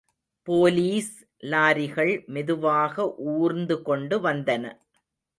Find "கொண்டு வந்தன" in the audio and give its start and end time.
3.81-4.63